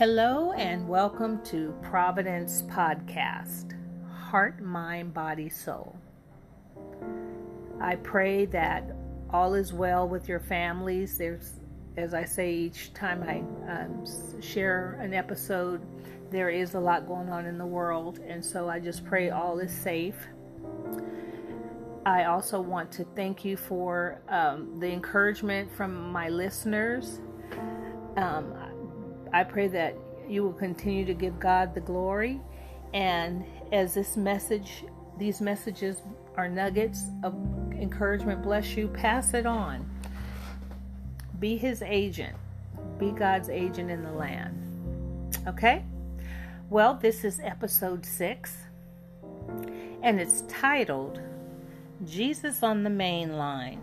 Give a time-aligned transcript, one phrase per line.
[0.00, 3.74] Hello, and welcome to Providence Podcast
[4.10, 5.94] Heart, Mind, Body, Soul.
[7.82, 8.96] I pray that
[9.28, 11.18] all is well with your families.
[11.18, 11.60] There's,
[11.98, 13.40] as I say each time I
[13.70, 14.06] um,
[14.40, 15.82] share an episode,
[16.30, 19.58] there is a lot going on in the world, and so I just pray all
[19.58, 20.16] is safe.
[22.06, 27.20] I also want to thank you for um, the encouragement from my listeners.
[28.16, 28.54] Um,
[29.32, 29.96] I pray that
[30.28, 32.40] you will continue to give God the glory.
[32.94, 34.84] And as this message,
[35.18, 35.98] these messages
[36.36, 37.34] are nuggets of
[37.72, 39.88] encouragement, bless you, pass it on.
[41.38, 42.36] Be his agent,
[42.98, 45.38] be God's agent in the land.
[45.46, 45.84] Okay?
[46.68, 48.56] Well, this is episode six,
[50.02, 51.20] and it's titled
[52.06, 53.82] Jesus on the Main Line.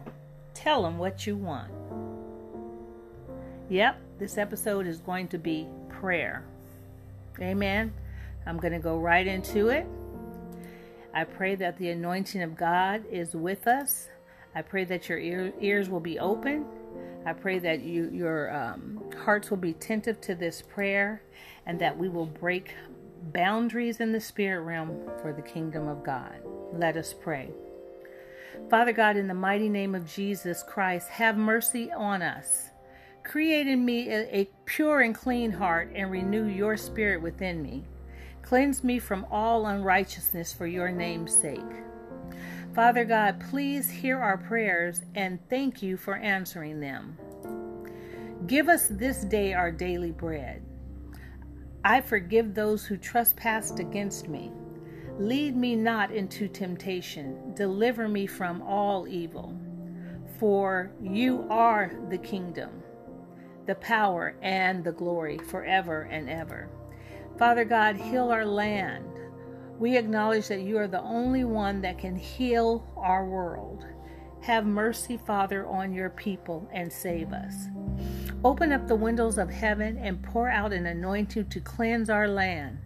[0.53, 1.71] Tell him what you want.
[3.69, 6.43] Yep, this episode is going to be prayer.
[7.39, 7.93] Amen.
[8.45, 9.85] I'm going to go right into it.
[11.13, 14.07] I pray that the anointing of God is with us.
[14.55, 16.65] I pray that your ear, ears will be open.
[17.25, 21.21] I pray that you, your um, hearts will be attentive to this prayer
[21.65, 22.73] and that we will break
[23.33, 26.39] boundaries in the spirit realm for the kingdom of God.
[26.73, 27.49] Let us pray.
[28.69, 32.69] Father God, in the mighty name of Jesus Christ, have mercy on us.
[33.27, 37.83] Create in me a, pure and clean heart and renew your spirit within me.
[38.41, 41.59] Cleanse me from all unrighteousness for your name's sake.
[42.73, 47.17] Father God, please hear our prayers and thank you for answering them.
[48.47, 50.63] Give us this day our daily bread.
[51.83, 54.53] I forgive those who trespassed against me.
[55.19, 57.53] Lead me not into temptation.
[57.55, 59.53] Deliver me from all evil.
[60.39, 62.83] For you are the kingdom
[63.67, 66.69] the power and the glory forever and ever.
[67.37, 69.05] Father God, heal our land.
[69.77, 73.85] We acknowledge that you are the only one that can heal our world.
[74.41, 77.53] Have mercy, Father, on your people and save us.
[78.43, 82.79] Open up the windows of heaven and pour out an anointing to cleanse our land.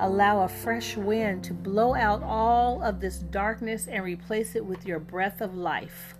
[0.00, 4.86] Allow a fresh wind to blow out all of this darkness and replace it with
[4.86, 6.14] your breath of life.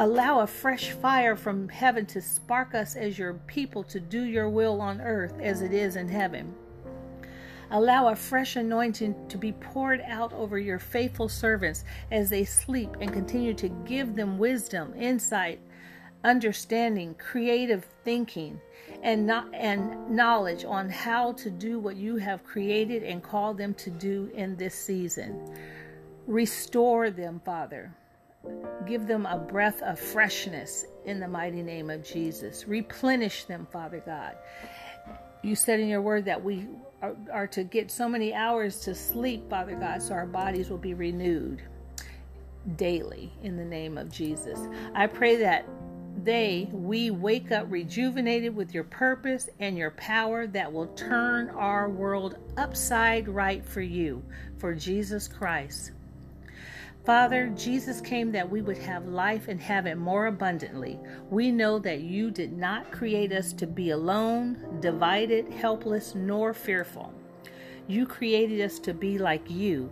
[0.00, 4.48] Allow a fresh fire from heaven to spark us as your people to do your
[4.48, 6.54] will on earth as it is in heaven.
[7.72, 11.82] Allow a fresh anointing to be poured out over your faithful servants
[12.12, 15.58] as they sleep and continue to give them wisdom, insight,
[16.22, 18.60] understanding, creative thinking,
[19.02, 23.74] and not, and knowledge on how to do what you have created and called them
[23.74, 25.52] to do in this season.
[26.28, 27.92] Restore them, Father.
[28.86, 32.66] Give them a breath of freshness in the mighty name of Jesus.
[32.66, 34.36] Replenish them, Father God.
[35.42, 36.66] You said in your word that we
[37.02, 40.78] are, are, to get so many hours to sleep, Father God, so our bodies will
[40.78, 41.62] be renewed
[42.76, 44.58] daily in the name of Jesus.
[44.94, 45.64] I pray that
[46.24, 51.88] they, we wake up rejuvenated with your purpose and your power that will turn our
[51.88, 54.22] world upside right for you,
[54.58, 55.92] for Jesus Christ.
[57.08, 61.00] Father, Jesus came that we would have life and have it more abundantly.
[61.30, 67.14] We know that you did not create us to be alone, divided, helpless, nor fearful.
[67.86, 69.90] You created us to be like you.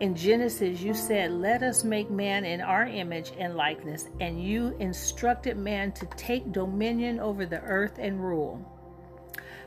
[0.00, 4.74] In Genesis, you said, Let us make man in our image and likeness, and you
[4.78, 8.64] instructed man to take dominion over the earth and rule.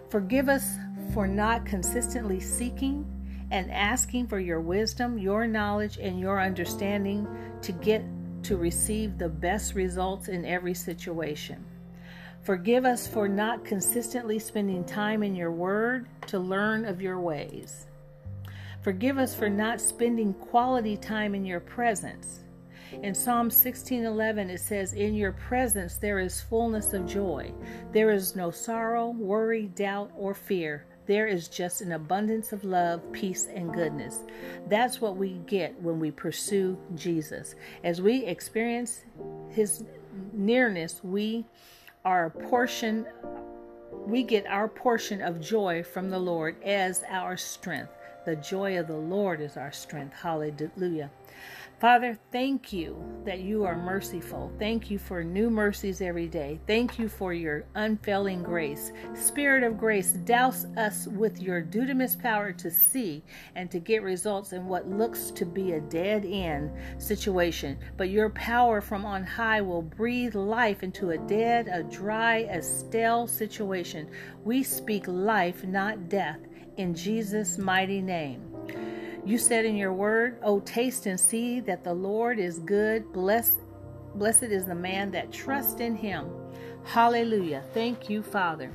[0.10, 0.78] Forgive us
[1.14, 3.06] for not consistently seeking
[3.54, 7.28] and asking for your wisdom, your knowledge, and your understanding
[7.62, 8.04] to get
[8.42, 11.64] to receive the best results in every situation.
[12.42, 17.86] Forgive us for not consistently spending time in your word to learn of your ways.
[18.82, 22.40] Forgive us for not spending quality time in your presence.
[23.04, 27.54] In Psalm 16:11 it says in your presence there is fullness of joy.
[27.92, 30.86] There is no sorrow, worry, doubt or fear.
[31.06, 34.20] There is just an abundance of love, peace, and goodness.
[34.68, 37.56] That's what we get when we pursue Jesus.
[37.84, 39.04] As we experience
[39.50, 39.84] his
[40.32, 41.46] nearness, we
[42.06, 43.06] are a portion
[44.06, 47.92] we get our portion of joy from the Lord as our strength.
[48.26, 50.14] The joy of the Lord is our strength.
[50.14, 51.10] Hallelujah.
[51.84, 52.96] Father, thank you
[53.26, 54.50] that you are merciful.
[54.58, 56.62] Thank you for new mercies every day.
[56.66, 58.94] Thank you for your unfailing grace.
[59.16, 63.22] Spirit of grace, douse us with your dunamis power to see
[63.56, 67.78] and to get results in what looks to be a dead end situation.
[67.98, 72.62] But your power from on high will breathe life into a dead, a dry, a
[72.62, 74.10] stale situation.
[74.46, 76.40] We speak life, not death,
[76.78, 78.53] in Jesus' mighty name.
[79.26, 83.14] You said in your word, Oh, taste and see that the Lord is good.
[83.14, 83.60] Blessed,
[84.16, 86.30] blessed is the man that trusts in him.
[86.84, 87.64] Hallelujah.
[87.74, 88.70] Thank you, Father.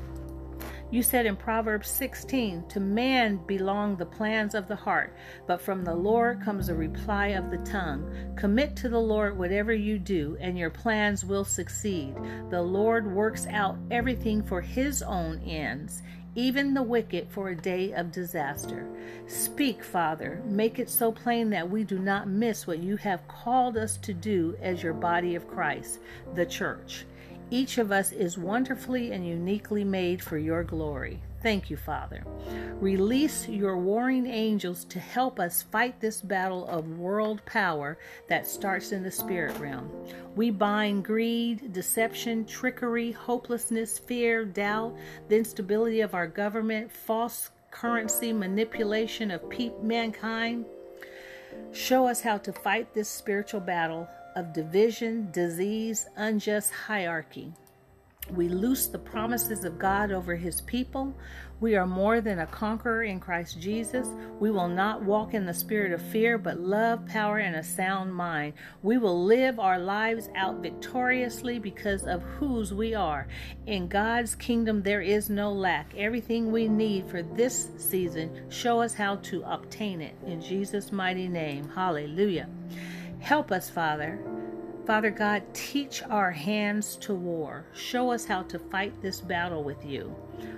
[0.91, 5.15] You said in Proverbs 16, To man belong the plans of the heart,
[5.47, 8.35] but from the Lord comes a reply of the tongue.
[8.37, 12.15] Commit to the Lord whatever you do, and your plans will succeed.
[12.49, 16.03] The Lord works out everything for his own ends
[16.39, 18.87] even the wicked for a day of disaster.
[19.27, 23.77] Speak, Father, make it so plain that we do not miss what you have called
[23.77, 25.99] us to do as your body of Christ,
[26.35, 27.07] the church.
[27.51, 31.21] Each of us is wonderfully and uniquely made for your glory.
[31.43, 32.25] Thank you, Father.
[32.81, 37.97] Release your warring angels to help us fight this battle of world power
[38.29, 39.89] that starts in the spirit realm.
[40.35, 44.97] We bind greed, deception, trickery, hopelessness, fear, doubt,
[45.29, 50.65] the instability of our government, false currency, manipulation of pe- mankind.
[51.73, 57.53] Show us how to fight this spiritual battle of division, disease, unjust hierarchy.
[58.31, 61.13] We loose the promises of God over his people.
[61.61, 64.07] We are more than a conqueror in Christ Jesus.
[64.39, 68.15] We will not walk in the spirit of fear, but love, power, and a sound
[68.15, 68.53] mind.
[68.83, 73.27] We will live our lives out victoriously because of whose we are.
[73.67, 75.93] In God's kingdom, there is no lack.
[75.97, 80.15] Everything we need for this season, show us how to obtain it.
[80.27, 82.49] In Jesus' mighty name, hallelujah.
[83.21, 84.19] Help us, Father
[84.89, 87.67] Father God, teach our hands to war.
[87.75, 90.17] Show us how to fight this battle with you.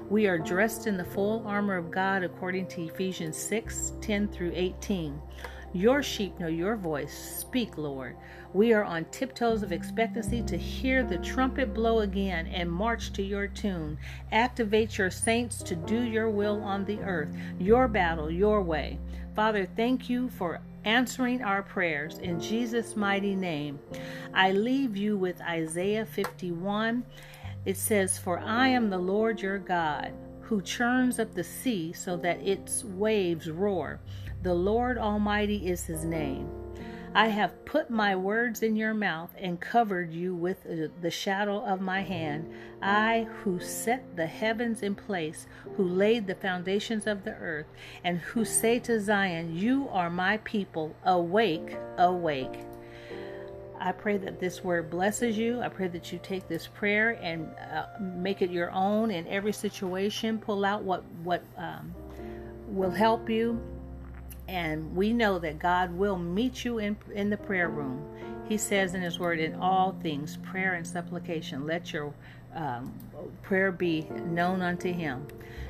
[0.08, 4.52] We are dressed in the full armor of God according to Ephesians 6 10 through
[4.54, 5.20] 18.
[5.72, 7.12] Your sheep know your voice.
[7.40, 8.14] Speak, Lord.
[8.52, 13.24] We are on tiptoes of expectancy to hear the trumpet blow again and march to
[13.24, 13.98] your tune.
[14.30, 19.00] Activate your saints to do your will on the earth, your battle, your way.
[19.34, 22.18] Father, thank you for answering our prayers.
[22.18, 23.78] In Jesus' mighty name,
[24.34, 27.04] I leave you with Isaiah 51.
[27.64, 32.16] It says, For I am the Lord your God, who churns up the sea so
[32.18, 34.00] that its waves roar.
[34.42, 36.59] The Lord Almighty is his name.
[37.12, 40.58] I have put my words in your mouth and covered you with
[41.02, 42.52] the shadow of my hand.
[42.80, 47.66] I, who set the heavens in place, who laid the foundations of the earth,
[48.04, 52.60] and who say to Zion, You are my people, awake, awake.
[53.80, 55.60] I pray that this word blesses you.
[55.62, 59.52] I pray that you take this prayer and uh, make it your own in every
[59.52, 60.38] situation.
[60.38, 61.92] Pull out what what um,
[62.68, 63.60] will help you
[64.50, 68.04] and we know that God will meet you in, in the prayer room.
[68.48, 72.12] He says in His Word, in all things, prayer and supplication, let your
[72.56, 72.92] um,
[73.42, 75.24] prayer be known unto Him.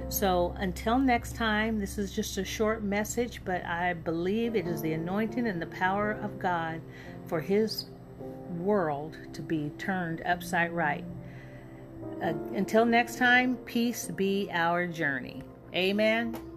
[0.09, 4.81] So until next time, this is just a short message, but I believe it is
[4.81, 6.81] the anointing and the power of God
[7.27, 7.85] for His
[8.57, 11.05] world to be turned upside right.
[12.23, 15.43] Uh, until next time, peace be our journey.
[15.75, 16.50] Amen.